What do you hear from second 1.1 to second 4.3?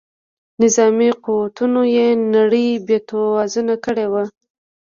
قوتونو یې نړۍ بې توازونه کړې وه.